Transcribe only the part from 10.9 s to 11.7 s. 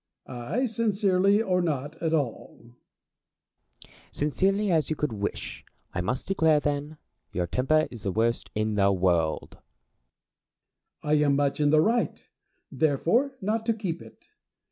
Diogenes. I am much in